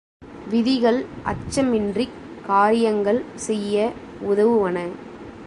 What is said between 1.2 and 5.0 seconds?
அச்சமின்றிக் காரியங்கள் செய்ய உதவுவன.